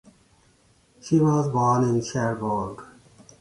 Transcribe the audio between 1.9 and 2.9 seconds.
Cherbourg.